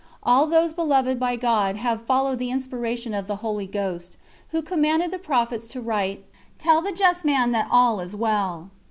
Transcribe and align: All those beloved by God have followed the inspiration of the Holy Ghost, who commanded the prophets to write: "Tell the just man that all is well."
All 0.23 0.47
those 0.47 0.73
beloved 0.73 1.19
by 1.19 1.35
God 1.35 1.75
have 1.75 2.01
followed 2.07 2.39
the 2.39 2.49
inspiration 2.49 3.13
of 3.13 3.27
the 3.27 3.35
Holy 3.35 3.67
Ghost, 3.67 4.17
who 4.49 4.63
commanded 4.63 5.11
the 5.11 5.19
prophets 5.19 5.67
to 5.73 5.79
write: 5.79 6.25
"Tell 6.57 6.81
the 6.81 6.91
just 6.91 7.23
man 7.23 7.51
that 7.51 7.67
all 7.69 7.99
is 7.99 8.15
well." 8.15 8.71